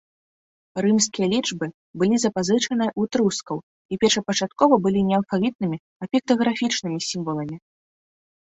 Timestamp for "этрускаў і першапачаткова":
3.09-4.75